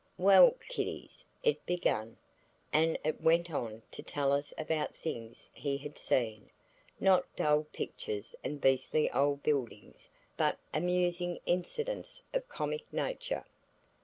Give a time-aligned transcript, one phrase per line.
[0.17, 2.17] "Well, kiddies," it began,
[2.73, 6.49] and it went on to tell us about things he had seen,
[6.99, 13.45] not dull pictures and beastly old buildings, but amusing incidents of comic nature.